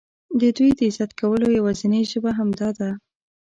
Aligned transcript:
د 0.41 0.41
دوی 0.57 0.71
د 0.77 0.79
عزت 0.89 1.11
کولو 1.19 1.55
یوازینۍ 1.57 2.03
ژبه 2.11 2.31
همدا 2.39 2.69
ده. 2.79 2.89